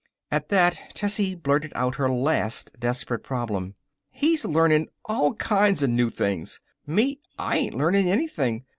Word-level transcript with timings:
At 0.31 0.49
that 0.49 0.81
Tessie 0.95 1.35
blurted 1.35 1.73
her 1.75 2.11
last 2.11 2.71
desperate 2.79 3.21
problem: 3.21 3.75
"He's 4.09 4.43
learning 4.43 4.87
all 5.05 5.35
kind 5.35 5.79
of 5.79 5.89
new 5.91 6.09
things. 6.09 6.59
Me, 6.87 7.19
I 7.37 7.59
ain't 7.59 7.75
learning 7.75 8.09
anything. 8.09 8.65